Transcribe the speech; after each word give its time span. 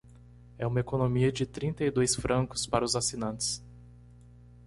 É 0.57 0.65
uma 0.65 0.79
economia 0.79 1.31
de 1.31 1.45
trinta 1.45 1.83
e 1.85 1.91
dois 1.91 2.15
francos 2.15 2.65
para 2.65 2.83
os 2.83 2.95
assinantes. 2.95 3.63